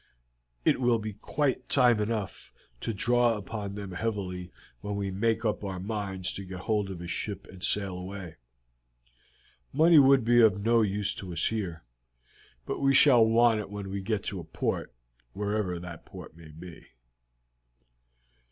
It 0.65 0.81
will 0.81 0.97
be 0.97 1.13
quite 1.13 1.69
time 1.69 1.99
enough 1.99 2.51
to 2.79 2.91
draw 2.91 3.37
upon 3.37 3.75
them 3.75 3.91
heavily 3.91 4.51
when 4.79 4.95
we 4.95 5.11
make 5.11 5.45
up 5.45 5.63
our 5.63 5.79
minds 5.79 6.33
to 6.33 6.43
get 6.43 6.61
hold 6.61 6.89
of 6.89 7.01
a 7.01 7.07
ship 7.07 7.45
and 7.45 7.63
sail 7.63 7.99
away. 7.99 8.37
Money 9.71 9.99
would 9.99 10.25
be 10.25 10.41
of 10.41 10.65
no 10.65 10.81
use 10.81 11.13
to 11.13 11.31
us 11.33 11.45
here, 11.49 11.83
but 12.65 12.79
we 12.79 12.95
shall 12.95 13.23
want 13.23 13.59
it 13.59 13.69
when 13.69 13.91
we 13.91 14.01
get 14.01 14.23
to 14.23 14.39
a 14.39 14.43
port, 14.43 14.91
wherever 15.33 15.77
that 15.77 16.03
port 16.03 16.35
may 16.35 16.49
be." 16.49 16.83